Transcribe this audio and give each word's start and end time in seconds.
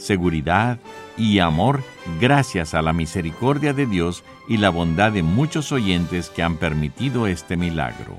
seguridad 0.00 0.78
y 1.16 1.38
amor 1.38 1.82
gracias 2.20 2.74
a 2.74 2.82
la 2.82 2.92
misericordia 2.92 3.72
de 3.72 3.86
Dios 3.86 4.24
y 4.48 4.56
la 4.56 4.70
bondad 4.70 5.12
de 5.12 5.22
muchos 5.22 5.70
oyentes 5.72 6.30
que 6.30 6.42
han 6.42 6.56
permitido 6.56 7.26
este 7.26 7.56
milagro. 7.56 8.16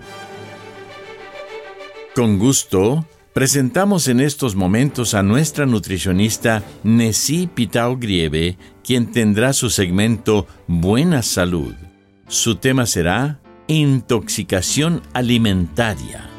Con 2.15 2.39
gusto, 2.39 3.05
presentamos 3.33 4.07
en 4.07 4.19
estos 4.19 4.55
momentos 4.55 5.13
a 5.13 5.23
nuestra 5.23 5.65
nutricionista 5.65 6.63
Nessie 6.83 7.47
Pitao 7.47 7.97
Grieve, 7.97 8.57
quien 8.83 9.11
tendrá 9.11 9.53
su 9.53 9.69
segmento 9.69 10.47
Buena 10.67 11.23
Salud. 11.23 11.73
Su 12.27 12.55
tema 12.55 12.85
será 12.85 13.39
Intoxicación 13.67 15.01
Alimentaria. 15.13 16.30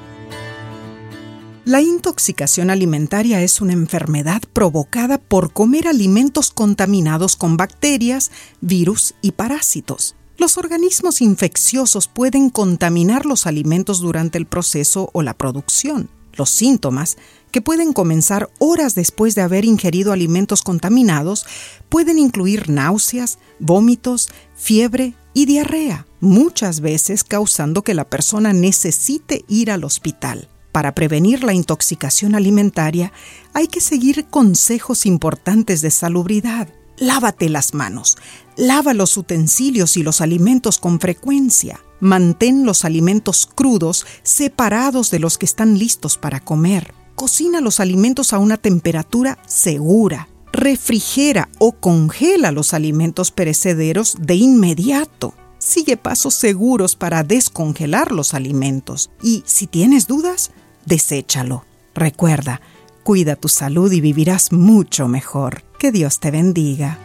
La 1.65 1.81
intoxicación 1.81 2.71
alimentaria 2.71 3.41
es 3.41 3.61
una 3.61 3.73
enfermedad 3.73 4.43
provocada 4.53 5.19
por 5.19 5.53
comer 5.53 5.87
alimentos 5.87 6.51
contaminados 6.51 7.37
con 7.37 7.57
bacterias, 7.57 8.33
virus 8.61 9.15
y 9.23 9.31
parásitos. 9.31 10.17
Los 10.39 10.59
organismos 10.59 11.21
infecciosos 11.21 12.09
pueden 12.09 12.51
contaminar 12.51 13.27
los 13.27 13.47
alimentos 13.47 14.01
durante 14.01 14.39
el 14.39 14.47
proceso 14.47 15.11
o 15.13 15.23
la 15.23 15.35
producción. 15.35 16.11
Los 16.33 16.51
síntomas, 16.51 17.17
que 17.53 17.63
pueden 17.63 17.93
comenzar 17.93 18.51
horas 18.59 18.97
después 18.97 19.37
de 19.37 19.43
haber 19.43 19.65
ingerido 19.65 20.13
alimentos 20.13 20.63
contaminados, 20.63 21.47
pueden 21.89 22.19
incluir 22.19 22.71
náuseas, 22.71 23.39
vómitos, 23.61 24.31
fiebre 24.57 25.15
y 25.33 25.47
diarrea, 25.47 26.09
muchas 26.19 26.81
veces 26.81 27.23
causando 27.23 27.83
que 27.83 27.95
la 27.95 28.11
persona 28.11 28.53
necesite 28.53 29.45
ir 29.47 29.71
al 29.71 29.85
hospital. 29.85 30.49
Para 30.73 30.95
prevenir 30.95 31.45
la 31.45 31.53
intoxicación 31.53 32.35
alimentaria 32.35 33.13
hay 33.53 33.69
que 33.69 33.81
seguir 33.81 34.25
consejos 34.27 35.05
importantes 35.05 35.83
de 35.83 35.91
salubridad. 35.91 36.69
Lávate 36.97 37.49
las 37.49 37.75
manos, 37.75 38.17
lava 38.57 38.95
los 38.95 39.17
utensilios 39.17 39.97
y 39.97 40.03
los 40.03 40.21
alimentos 40.21 40.79
con 40.79 40.99
frecuencia. 40.99 41.81
Mantén 42.01 42.65
los 42.65 42.85
alimentos 42.85 43.47
crudos 43.47 44.07
separados 44.23 45.11
de 45.11 45.19
los 45.19 45.37
que 45.37 45.47
están 45.47 45.79
listos 45.79 46.17
para 46.17 46.41
comer. 46.41 46.95
Cocina 47.15 47.61
los 47.61 47.79
alimentos 47.79 48.33
a 48.33 48.39
una 48.39 48.57
temperatura 48.57 49.39
segura. 49.47 50.29
Refrigera 50.53 51.49
o 51.59 51.73
congela 51.73 52.51
los 52.51 52.75
alimentos 52.75 53.31
perecederos 53.31 54.17
de 54.21 54.35
inmediato. 54.35 55.35
Sigue 55.59 55.97
pasos 55.97 56.35
seguros 56.35 56.97
para 56.97 57.23
descongelar 57.23 58.11
los 58.11 58.35
alimentos. 58.35 59.11
Y 59.23 59.43
si 59.47 59.67
tienes 59.67 60.07
dudas, 60.07 60.51
deséchalo. 60.87 61.65
Recuerda, 61.95 62.61
cuida 63.03 63.37
tu 63.37 63.49
salud 63.49 63.93
y 63.93 64.01
vivirás 64.01 64.53
mucho 64.53 65.09
mejor. 65.09 65.63
Que 65.79 65.93
Dios 65.93 66.21
te 66.21 66.31
bendiga. 66.31 66.99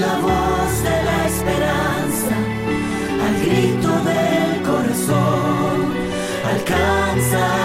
La 0.00 0.18
voz 0.18 0.82
de 0.82 1.02
la 1.04 1.26
esperanza, 1.26 2.36
al 3.26 3.40
grito 3.40 3.90
del 4.04 4.62
corazón, 4.62 5.94
alcanza 6.44 7.57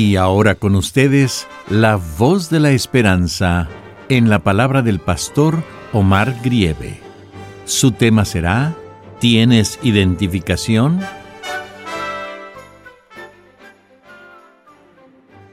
Y 0.00 0.16
ahora 0.16 0.54
con 0.54 0.76
ustedes, 0.76 1.46
la 1.68 1.96
voz 1.96 2.48
de 2.48 2.58
la 2.58 2.70
esperanza 2.70 3.68
en 4.08 4.30
la 4.30 4.38
palabra 4.38 4.80
del 4.80 4.98
pastor 4.98 5.62
Omar 5.92 6.40
Grieve. 6.42 6.98
Su 7.66 7.92
tema 7.92 8.24
será 8.24 8.74
¿Tienes 9.20 9.78
identificación? 9.82 11.02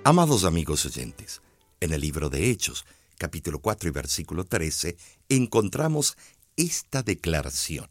Amados 0.06 0.46
amigos 0.46 0.86
oyentes, 0.86 1.42
en 1.82 1.92
el 1.92 2.00
libro 2.00 2.30
de 2.30 2.50
Hechos, 2.50 2.86
capítulo 3.18 3.60
4 3.60 3.90
y 3.90 3.92
versículo 3.92 4.46
13, 4.46 4.96
encontramos 5.28 6.16
esta 6.56 7.04
declaración. 7.04 7.90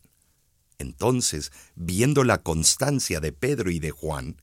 Entonces, 0.79 1.53
viendo 1.75 2.25
la 2.25 2.39
constancia 2.39 3.21
de 3.21 3.33
Pedro 3.33 3.71
y 3.71 3.79
de 3.79 3.91
Juan, 3.91 4.37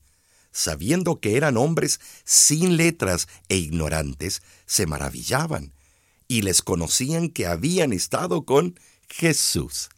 sabiendo 0.54 1.18
que 1.18 1.36
eran 1.36 1.56
hombres 1.56 2.00
sin 2.24 2.76
letras 2.76 3.28
e 3.48 3.56
ignorantes, 3.56 4.40
se 4.66 4.86
maravillaban 4.86 5.74
y 6.28 6.42
les 6.42 6.62
conocían 6.62 7.28
que 7.28 7.46
habían 7.46 7.92
estado 7.92 8.44
con 8.44 8.78
Jesús. 9.08 9.90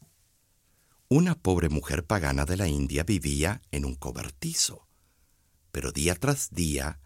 Una 1.08 1.34
pobre 1.34 1.68
mujer 1.68 2.04
pagana 2.04 2.46
de 2.46 2.56
la 2.56 2.68
India 2.68 3.04
vivía 3.04 3.60
en 3.70 3.84
un 3.84 3.94
cobertizo, 3.94 4.88
pero 5.72 5.92
día 5.92 6.14
tras 6.14 6.50
día, 6.50 7.00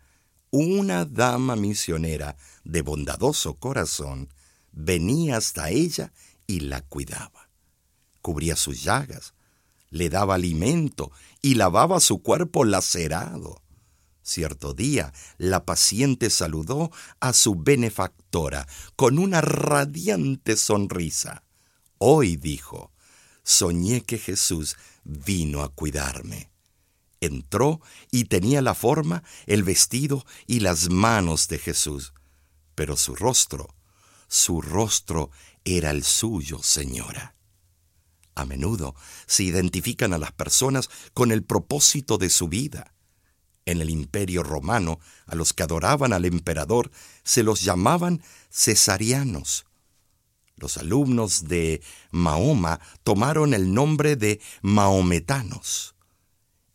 una 0.50 1.05
dama 1.05 1.56
misionera 1.56 2.37
de 2.62 2.83
bondadoso 2.83 3.55
corazón 3.55 4.33
venía 4.71 5.37
hasta 5.39 5.71
ella 5.71 6.12
y 6.47 6.60
la 6.60 6.83
cuidaba. 6.83 7.50
Cubría 8.22 8.55
sus 8.55 8.84
llagas, 8.84 9.34
le 9.91 10.09
daba 10.09 10.37
alimento 10.37 11.12
y 11.43 11.55
lavaba 11.55 12.01
su 12.01 12.23
cuerpo 12.23 12.65
lacerado. 12.65 13.61
Cierto 14.23 14.75
día, 14.75 15.12
la 15.39 15.65
paciente 15.65 16.31
saludó 16.31 16.91
a 17.19 17.33
su 17.33 17.56
benefactora 17.56 18.69
con 18.95 19.19
una 19.19 19.41
radiante 19.41 20.56
sonrisa. 20.56 21.43
Hoy, 21.99 22.37
dijo, 22.37 22.93
soñé 23.43 24.03
que 24.03 24.19
Jesús 24.19 24.77
vino 25.05 25.62
a 25.62 25.69
cuidarme. 25.71 26.51
Entró 27.21 27.81
y 28.10 28.25
tenía 28.25 28.63
la 28.63 28.75
forma, 28.75 29.25
el 29.47 29.63
vestido 29.63 30.25
y 30.47 30.60
las 30.60 30.91
manos 30.91 31.48
de 31.48 31.59
Jesús. 31.59 32.15
Pero 32.75 32.97
su 32.97 33.15
rostro, 33.15 33.75
su 34.28 34.63
rostro 34.63 35.31
era 35.65 35.91
el 35.91 36.04
suyo, 36.04 36.63
señora. 36.63 37.34
A 38.34 38.44
menudo 38.44 38.94
se 39.27 39.44
identifican 39.44 40.12
a 40.12 40.18
las 40.18 40.32
personas 40.32 40.88
con 41.15 41.32
el 41.32 41.42
propósito 41.42 42.18
de 42.18 42.30
su 42.30 42.48
vida. 42.48 42.94
En 43.66 43.80
el 43.80 43.91
imperio 43.91 44.42
romano, 44.42 44.98
a 45.27 45.34
los 45.34 45.53
que 45.53 45.62
adoraban 45.62 46.12
al 46.12 46.24
emperador 46.24 46.91
se 47.22 47.42
los 47.42 47.62
llamaban 47.62 48.22
cesarianos. 48.50 49.66
Los 50.56 50.77
alumnos 50.77 51.44
de 51.48 51.82
Mahoma 52.10 52.80
tomaron 53.03 53.54
el 53.54 53.72
nombre 53.72 54.16
de 54.16 54.41
maometanos. 54.62 55.94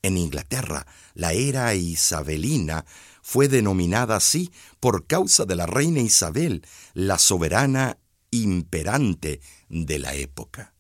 En 0.02 0.18
Inglaterra, 0.18 0.86
la 1.16 1.34
era 1.34 1.74
isabelina 1.74 2.86
fue 3.24 3.48
denominada 3.48 4.18
así 4.18 4.52
por 4.80 5.08
causa 5.08 5.46
de 5.46 5.56
la 5.56 5.66
reina 5.66 6.00
Isabel, 6.00 6.64
la 6.94 7.18
soberana 7.18 7.98
imperante 8.30 9.42
de 9.68 9.98
la 9.98 10.14
época. 10.14 10.75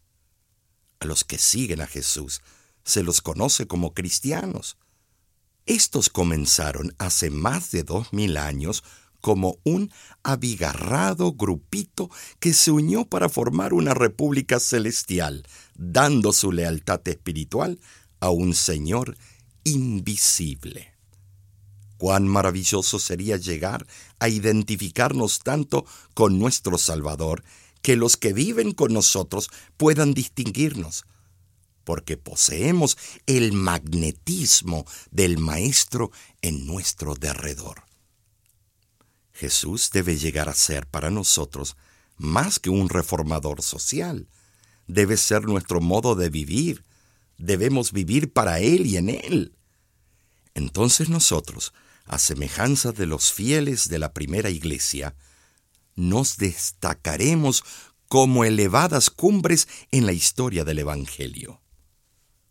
Los 1.05 1.23
que 1.23 1.37
siguen 1.37 1.81
a 1.81 1.87
Jesús 1.87 2.41
se 2.83 3.03
los 3.03 3.21
conoce 3.21 3.67
como 3.67 3.93
cristianos. 3.93 4.77
Estos 5.65 6.09
comenzaron 6.09 6.93
hace 6.99 7.29
más 7.29 7.71
de 7.71 7.83
dos 7.83 8.13
mil 8.13 8.37
años 8.37 8.83
como 9.21 9.57
un 9.63 9.91
abigarrado 10.21 11.33
grupito 11.33 12.11
que 12.39 12.53
se 12.53 12.69
unió 12.69 13.05
para 13.05 13.27
formar 13.27 13.73
una 13.73 13.95
república 13.95 14.59
celestial, 14.59 15.47
dando 15.73 16.31
su 16.31 16.51
lealtad 16.51 17.01
espiritual 17.07 17.79
a 18.19 18.29
un 18.29 18.53
Señor 18.53 19.17
invisible. 19.63 20.93
Cuán 21.97 22.27
maravilloso 22.27 22.99
sería 22.99 23.37
llegar 23.37 23.87
a 24.19 24.29
identificarnos 24.29 25.39
tanto 25.39 25.85
con 26.13 26.37
nuestro 26.37 26.77
Salvador 26.77 27.43
que 27.85 27.95
los 27.95 28.17
que 28.17 28.33
viven 28.33 28.71
con 28.71 28.93
nosotros 28.93 29.51
puedan 29.77 30.15
distinguirnos, 30.15 31.05
porque 31.83 32.17
poseemos 32.17 32.97
el 33.27 33.53
magnetismo 33.53 34.87
del 35.11 35.37
Maestro 35.37 36.09
en 36.41 36.65
nuestro 36.65 37.13
derredor. 37.13 37.83
Jesús 39.33 39.91
debe 39.93 40.17
llegar 40.17 40.49
a 40.49 40.55
ser 40.55 40.87
para 40.87 41.11
nosotros 41.11 41.77
más 42.17 42.57
que 42.57 42.71
un 42.71 42.89
reformador 42.89 43.61
social. 43.61 44.29
Debe 44.87 45.15
ser 45.15 45.43
nuestro 45.43 45.79
modo 45.79 46.15
de 46.15 46.31
vivir. 46.31 46.83
Debemos 47.37 47.91
vivir 47.91 48.33
para 48.33 48.61
Él 48.61 48.87
y 48.87 48.97
en 48.97 49.09
Él. 49.09 49.53
Entonces 50.55 51.07
nosotros, 51.09 51.71
a 52.05 52.17
semejanza 52.17 52.93
de 52.93 53.05
los 53.05 53.31
fieles 53.31 53.89
de 53.89 53.99
la 53.99 54.11
primera 54.11 54.49
iglesia, 54.49 55.15
nos 55.95 56.37
destacaremos 56.37 57.63
como 58.07 58.45
elevadas 58.45 59.09
cumbres 59.09 59.67
en 59.91 60.05
la 60.05 60.13
historia 60.13 60.63
del 60.63 60.79
Evangelio. 60.79 61.61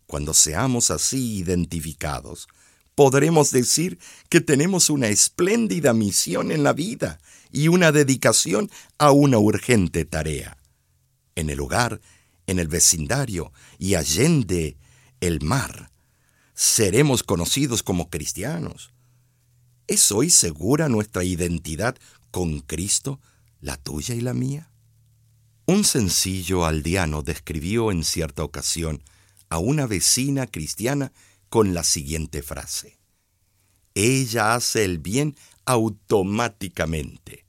Cuando 0.06 0.34
seamos 0.34 0.90
así 0.90 1.36
identificados, 1.36 2.48
podremos 2.94 3.50
decir 3.50 3.98
que 4.28 4.40
tenemos 4.40 4.90
una 4.90 5.08
espléndida 5.08 5.92
misión 5.92 6.52
en 6.52 6.62
la 6.62 6.72
vida 6.72 7.20
y 7.50 7.68
una 7.68 7.92
dedicación 7.92 8.70
a 8.98 9.10
una 9.10 9.38
urgente 9.38 10.04
tarea. 10.04 10.58
En 11.34 11.50
el 11.50 11.60
hogar, 11.60 12.00
en 12.46 12.58
el 12.58 12.68
vecindario 12.68 13.52
y 13.78 13.94
allende 13.94 14.76
el 15.20 15.40
mar, 15.40 15.90
seremos 16.54 17.22
conocidos 17.22 17.82
como 17.82 18.10
cristianos. 18.10 18.92
¿Es 19.86 20.12
hoy 20.12 20.30
segura 20.30 20.88
nuestra 20.88 21.24
identidad 21.24 21.96
con 22.30 22.60
Cristo, 22.60 23.20
la 23.64 23.78
tuya 23.78 24.14
y 24.14 24.20
la 24.20 24.34
mía? 24.34 24.70
Un 25.64 25.84
sencillo 25.84 26.66
aldeano 26.66 27.22
describió 27.22 27.90
en 27.90 28.04
cierta 28.04 28.44
ocasión 28.44 29.02
a 29.48 29.56
una 29.56 29.86
vecina 29.86 30.46
cristiana 30.46 31.12
con 31.48 31.72
la 31.72 31.82
siguiente 31.82 32.42
frase. 32.42 32.98
Ella 33.94 34.54
hace 34.54 34.84
el 34.84 34.98
bien 34.98 35.34
automáticamente. 35.64 37.46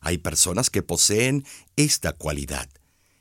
Hay 0.00 0.18
personas 0.18 0.70
que 0.70 0.82
poseen 0.82 1.46
esta 1.76 2.14
cualidad, 2.14 2.68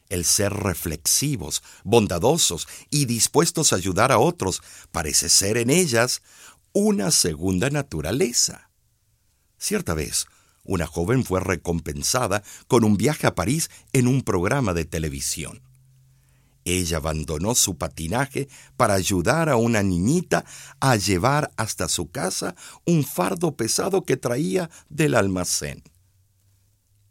el 0.09 0.25
ser 0.25 0.53
reflexivos, 0.53 1.61
bondadosos 1.83 2.67
y 2.89 3.05
dispuestos 3.05 3.73
a 3.73 3.75
ayudar 3.75 4.11
a 4.11 4.17
otros, 4.17 4.63
parece 4.91 5.29
ser 5.29 5.57
en 5.57 5.69
ellas 5.69 6.23
una 6.71 7.11
segunda 7.11 7.69
naturaleza. 7.69 8.71
Cierta 9.59 9.93
vez, 9.93 10.25
una 10.63 10.87
joven 10.87 11.23
fue 11.23 11.39
recompensada 11.39 12.43
con 12.67 12.83
un 12.83 12.97
viaje 12.97 13.27
a 13.27 13.35
París 13.35 13.69
en 13.91 14.07
un 14.07 14.21
programa 14.21 14.73
de 14.73 14.85
televisión. 14.85 15.61
Ella 16.65 16.97
abandonó 16.97 17.55
su 17.55 17.77
patinaje 17.77 18.47
para 18.77 18.93
ayudar 18.93 19.49
a 19.49 19.57
una 19.57 19.83
niñita 19.83 20.45
a 20.79 20.95
llevar 20.95 21.51
hasta 21.57 21.89
su 21.89 22.09
casa 22.09 22.55
un 22.85 23.03
fardo 23.03 23.57
pesado 23.57 24.03
que 24.03 24.15
traía 24.15 24.69
del 24.89 25.15
almacén. 25.15 25.83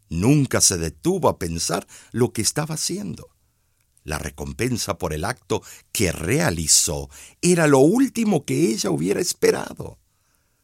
Nunca 0.08 0.60
se 0.60 0.78
detuvo 0.78 1.28
a 1.28 1.38
pensar 1.38 1.86
lo 2.12 2.32
que 2.32 2.42
estaba 2.42 2.74
haciendo. 2.74 3.28
La 4.04 4.18
recompensa 4.18 4.98
por 4.98 5.12
el 5.12 5.24
acto 5.24 5.62
que 5.92 6.12
realizó 6.12 7.08
era 7.40 7.66
lo 7.66 7.78
último 7.78 8.44
que 8.44 8.70
ella 8.70 8.90
hubiera 8.90 9.20
esperado. 9.20 9.98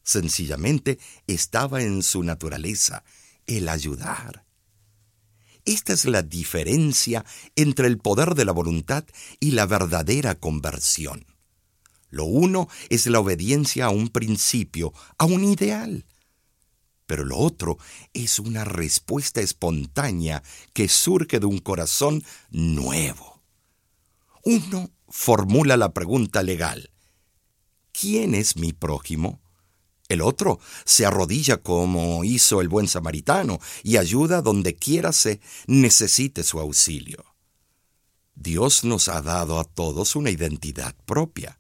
Sencillamente 0.08 0.98
estaba 1.26 1.82
en 1.82 2.02
su 2.02 2.22
naturaleza 2.22 3.04
el 3.46 3.68
ayudar. 3.68 4.46
Esta 5.66 5.92
es 5.92 6.06
la 6.06 6.22
diferencia 6.22 7.26
entre 7.56 7.88
el 7.88 7.98
poder 7.98 8.34
de 8.34 8.46
la 8.46 8.52
voluntad 8.52 9.04
y 9.38 9.50
la 9.50 9.66
verdadera 9.66 10.34
conversión. 10.34 11.26
Lo 12.08 12.24
uno 12.24 12.70
es 12.88 13.06
la 13.06 13.20
obediencia 13.20 13.84
a 13.84 13.90
un 13.90 14.08
principio, 14.08 14.94
a 15.18 15.26
un 15.26 15.44
ideal. 15.44 16.06
Pero 17.04 17.26
lo 17.26 17.36
otro 17.36 17.76
es 18.14 18.38
una 18.38 18.64
respuesta 18.64 19.42
espontánea 19.42 20.42
que 20.72 20.88
surge 20.88 21.38
de 21.38 21.44
un 21.44 21.58
corazón 21.58 22.24
nuevo. 22.48 23.42
Uno 24.42 24.90
formula 25.06 25.76
la 25.76 25.92
pregunta 25.92 26.42
legal. 26.42 26.92
¿Quién 27.92 28.34
es 28.34 28.56
mi 28.56 28.72
prójimo? 28.72 29.42
El 30.08 30.22
otro 30.22 30.58
se 30.86 31.04
arrodilla 31.04 31.58
como 31.58 32.24
hizo 32.24 32.62
el 32.62 32.68
buen 32.68 32.88
samaritano 32.88 33.60
y 33.82 33.98
ayuda 33.98 34.40
donde 34.40 34.74
quiera 34.74 35.12
se 35.12 35.40
necesite 35.66 36.42
su 36.44 36.60
auxilio. 36.60 37.24
Dios 38.34 38.84
nos 38.84 39.08
ha 39.08 39.20
dado 39.20 39.58
a 39.58 39.64
todos 39.64 40.16
una 40.16 40.30
identidad 40.30 40.94
propia, 41.04 41.58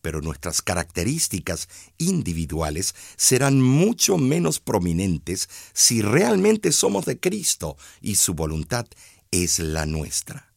pero 0.00 0.20
nuestras 0.20 0.62
características 0.62 1.68
individuales 1.98 2.94
serán 3.16 3.60
mucho 3.60 4.16
menos 4.16 4.60
prominentes 4.60 5.48
si 5.72 6.02
realmente 6.02 6.70
somos 6.70 7.04
de 7.04 7.18
Cristo 7.18 7.76
y 8.00 8.14
su 8.16 8.34
voluntad 8.34 8.86
es 9.32 9.58
la 9.58 9.86
nuestra. 9.86 10.52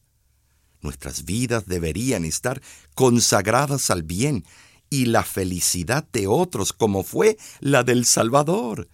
Nuestras 0.80 1.24
vidas 1.24 1.66
deberían 1.66 2.24
estar 2.24 2.62
consagradas 2.94 3.90
al 3.90 4.02
bien 4.02 4.44
y 4.90 5.06
la 5.06 5.24
felicidad 5.24 6.06
de 6.12 6.26
otros 6.26 6.72
como 6.72 7.02
fue 7.02 7.36
la 7.60 7.82
del 7.82 8.04
Salvador. 8.04 8.88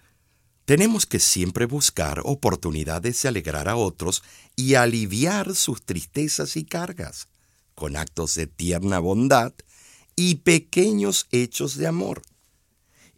Tenemos 0.65 1.07
que 1.07 1.19
siempre 1.19 1.67
buscar 1.67 2.21
oportunidades 2.25 3.23
de 3.23 3.29
alegrar 3.29 3.69
a 3.69 3.77
otros 3.77 4.23
y 4.55 4.75
aliviar 4.75 5.55
sus 5.55 5.83
tristezas 5.83 6.57
y 6.57 6.65
cargas, 6.65 7.29
con 7.75 7.97
actos 7.97 8.37
de 8.37 8.47
tierna 8.47 9.01
bondad 9.01 9.53
y 10.15 10.37
pequeños 10.37 11.27
hechos 11.33 11.77
de 11.77 11.89
amor. 11.89 12.23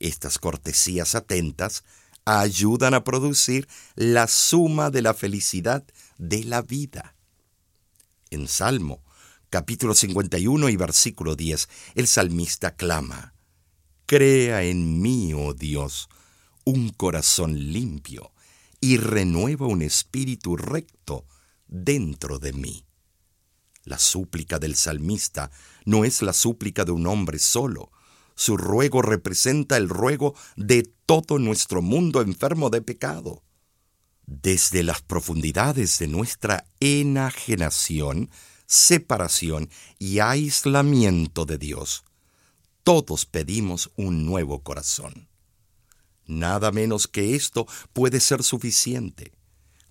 Estas 0.00 0.38
cortesías 0.38 1.14
atentas 1.14 1.84
ayudan 2.24 2.94
a 2.94 3.04
producir 3.04 3.68
la 3.94 4.26
suma 4.26 4.90
de 4.90 5.02
la 5.02 5.12
felicidad 5.12 5.84
de 6.16 6.44
la 6.44 6.62
vida. 6.62 7.14
En 8.30 8.48
Salmo 8.48 9.03
capítulo 9.50 9.94
51 9.94 10.68
y 10.68 10.76
versículo 10.76 11.36
10, 11.36 11.68
el 11.94 12.06
salmista 12.06 12.74
clama, 12.74 13.34
Crea 14.06 14.62
en 14.62 15.00
mí, 15.00 15.32
oh 15.32 15.54
Dios, 15.54 16.08
un 16.64 16.90
corazón 16.90 17.72
limpio 17.72 18.32
y 18.80 18.98
renueva 18.98 19.66
un 19.66 19.80
espíritu 19.80 20.56
recto 20.56 21.26
dentro 21.66 22.38
de 22.38 22.52
mí. 22.52 22.84
La 23.84 23.98
súplica 23.98 24.58
del 24.58 24.76
salmista 24.76 25.50
no 25.86 26.04
es 26.04 26.20
la 26.20 26.34
súplica 26.34 26.84
de 26.84 26.92
un 26.92 27.06
hombre 27.06 27.38
solo, 27.38 27.90
su 28.34 28.56
ruego 28.56 29.00
representa 29.00 29.76
el 29.76 29.88
ruego 29.88 30.34
de 30.56 30.82
todo 31.06 31.38
nuestro 31.38 31.82
mundo 31.82 32.20
enfermo 32.20 32.68
de 32.68 32.82
pecado. 32.82 33.42
Desde 34.26 34.82
las 34.82 35.02
profundidades 35.02 35.98
de 35.98 36.08
nuestra 36.08 36.66
enajenación, 36.80 38.30
separación 38.66 39.70
y 39.98 40.18
aislamiento 40.18 41.44
de 41.44 41.58
Dios. 41.58 42.04
Todos 42.82 43.26
pedimos 43.26 43.90
un 43.96 44.26
nuevo 44.26 44.62
corazón. 44.62 45.28
Nada 46.26 46.70
menos 46.72 47.06
que 47.06 47.34
esto 47.34 47.66
puede 47.92 48.20
ser 48.20 48.42
suficiente. 48.42 49.32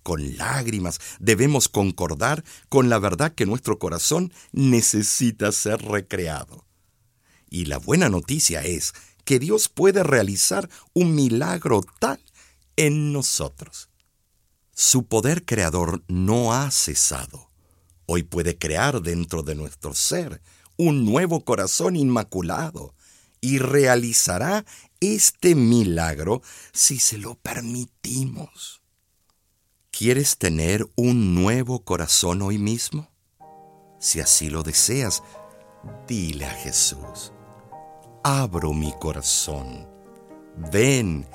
Con 0.02 0.36
lágrimas 0.36 1.00
debemos 1.18 1.68
concordar 1.68 2.44
con 2.68 2.88
la 2.88 2.98
verdad 2.98 3.34
que 3.34 3.46
nuestro 3.46 3.78
corazón 3.78 4.32
necesita 4.52 5.50
ser 5.52 5.80
recreado. 5.82 6.66
Y 7.48 7.66
la 7.66 7.78
buena 7.78 8.08
noticia 8.08 8.62
es 8.62 8.92
que 9.24 9.38
Dios 9.38 9.68
puede 9.68 10.02
realizar 10.02 10.68
un 10.92 11.14
milagro 11.14 11.82
tal 11.98 12.20
en 12.76 13.12
nosotros. 13.12 13.88
Su 14.74 15.06
poder 15.06 15.44
creador 15.44 16.02
no 16.08 16.52
ha 16.52 16.70
cesado 16.70 17.53
Hoy 18.06 18.22
puede 18.22 18.58
crear 18.58 19.00
dentro 19.00 19.42
de 19.42 19.54
nuestro 19.54 19.94
ser 19.94 20.42
un 20.76 21.04
nuevo 21.04 21.44
corazón 21.44 21.96
inmaculado 21.96 22.94
y 23.40 23.58
realizará 23.58 24.64
este 25.00 25.54
milagro 25.54 26.42
si 26.72 26.98
se 26.98 27.18
lo 27.18 27.36
permitimos. 27.36 28.82
¿Quieres 29.90 30.38
tener 30.38 30.86
un 30.96 31.34
nuevo 31.34 31.84
corazón 31.84 32.42
hoy 32.42 32.58
mismo? 32.58 33.10
Si 34.00 34.20
así 34.20 34.50
lo 34.50 34.62
deseas, 34.62 35.22
dile 36.06 36.46
a 36.46 36.54
Jesús, 36.54 37.32
abro 38.22 38.72
mi 38.72 38.92
corazón. 38.98 39.88
Ven, 40.72 41.26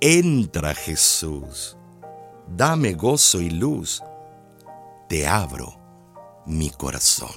entra 0.00 0.74
Jesús. 0.74 1.76
Dame 2.48 2.94
gozo 2.94 3.40
y 3.40 3.50
luz. 3.50 4.02
Te 5.08 5.26
abro 5.26 5.79
mi 6.50 6.68
corazón. 6.70 7.30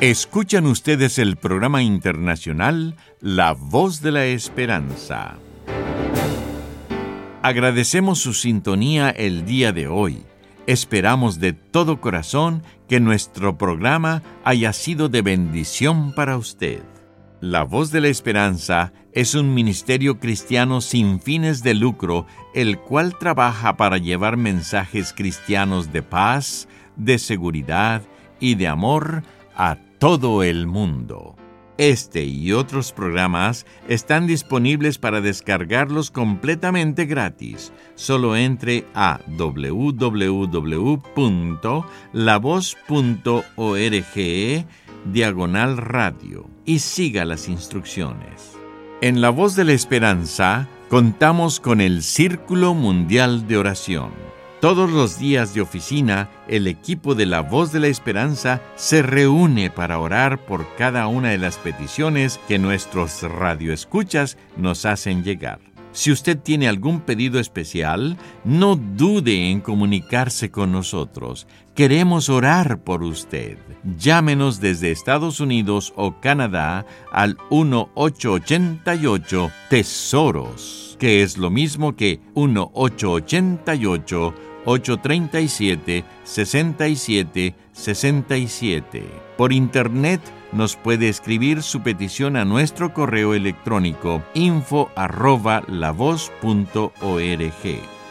Escuchan 0.00 0.64
ustedes 0.64 1.18
el 1.18 1.36
programa 1.36 1.82
internacional 1.82 2.96
La 3.20 3.52
Voz 3.52 4.00
de 4.00 4.12
la 4.12 4.24
Esperanza. 4.24 5.36
Agradecemos 7.42 8.18
su 8.18 8.32
sintonía 8.32 9.10
el 9.10 9.44
día 9.44 9.72
de 9.72 9.88
hoy. 9.88 10.24
Esperamos 10.66 11.38
de 11.38 11.52
todo 11.52 12.00
corazón 12.00 12.62
que 12.88 12.98
nuestro 12.98 13.58
programa 13.58 14.22
haya 14.42 14.72
sido 14.72 15.10
de 15.10 15.20
bendición 15.20 16.14
para 16.14 16.38
usted. 16.38 16.82
La 17.42 17.64
Voz 17.64 17.90
de 17.90 18.00
la 18.00 18.08
Esperanza 18.08 18.94
es 19.12 19.34
un 19.34 19.52
ministerio 19.52 20.18
cristiano 20.18 20.80
sin 20.80 21.20
fines 21.20 21.62
de 21.62 21.74
lucro, 21.74 22.24
el 22.54 22.78
cual 22.78 23.18
trabaja 23.18 23.76
para 23.76 23.98
llevar 23.98 24.38
mensajes 24.38 25.12
cristianos 25.12 25.92
de 25.92 26.02
paz, 26.02 26.68
de 26.96 27.18
seguridad 27.18 28.00
y 28.40 28.54
de 28.54 28.66
amor 28.66 29.24
a 29.54 29.76
todo 30.00 30.42
el 30.42 30.66
mundo. 30.66 31.36
Este 31.76 32.24
y 32.24 32.52
otros 32.52 32.90
programas 32.92 33.66
están 33.86 34.26
disponibles 34.26 34.96
para 34.98 35.20
descargarlos 35.20 36.10
completamente 36.10 37.04
gratis. 37.04 37.72
Solo 37.96 38.34
entre 38.34 38.86
a 38.94 39.20
www.lavoz.org 39.26 40.56
diagonal 45.04 45.76
radio 45.76 46.50
y 46.64 46.78
siga 46.78 47.24
las 47.26 47.48
instrucciones. 47.48 48.56
En 49.02 49.20
La 49.20 49.28
Voz 49.28 49.54
de 49.54 49.64
la 49.64 49.72
Esperanza 49.72 50.66
contamos 50.88 51.60
con 51.60 51.82
el 51.82 52.02
Círculo 52.02 52.72
Mundial 52.74 53.46
de 53.46 53.58
Oración. 53.58 54.29
Todos 54.60 54.90
los 54.90 55.18
días 55.18 55.54
de 55.54 55.62
oficina, 55.62 56.28
el 56.46 56.66
equipo 56.66 57.14
de 57.14 57.24
La 57.24 57.40
Voz 57.40 57.72
de 57.72 57.80
la 57.80 57.86
Esperanza 57.86 58.60
se 58.76 59.00
reúne 59.00 59.70
para 59.70 59.98
orar 59.98 60.44
por 60.44 60.76
cada 60.76 61.06
una 61.06 61.30
de 61.30 61.38
las 61.38 61.56
peticiones 61.56 62.38
que 62.46 62.58
nuestros 62.58 63.22
radioescuchas 63.22 64.36
nos 64.58 64.84
hacen 64.84 65.24
llegar. 65.24 65.60
Si 65.92 66.12
usted 66.12 66.38
tiene 66.38 66.68
algún 66.68 67.00
pedido 67.00 67.40
especial, 67.40 68.18
no 68.44 68.76
dude 68.76 69.50
en 69.50 69.62
comunicarse 69.62 70.50
con 70.50 70.72
nosotros. 70.72 71.46
Queremos 71.74 72.28
orar 72.28 72.84
por 72.84 73.02
usted. 73.02 73.56
Llámenos 73.98 74.60
desde 74.60 74.90
Estados 74.90 75.40
Unidos 75.40 75.94
o 75.96 76.20
Canadá 76.20 76.84
al 77.10 77.38
1888 77.50 79.50
Tesoros, 79.70 80.98
que 81.00 81.22
es 81.22 81.38
lo 81.38 81.48
mismo 81.48 81.96
que 81.96 82.20
1888 82.34 84.34
837 84.64 86.04
67 86.24 87.54
67. 87.72 89.04
Por 89.36 89.52
internet 89.52 90.20
nos 90.52 90.76
puede 90.76 91.08
escribir 91.08 91.62
su 91.62 91.82
petición 91.82 92.36
a 92.36 92.44
nuestro 92.44 92.92
correo 92.92 93.34
electrónico 93.34 94.22
info 94.34 94.90
arroba 94.96 95.62
lavoz.org. 95.68 96.90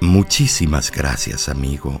Muchísimas 0.00 0.92
gracias, 0.92 1.48
amigo, 1.48 2.00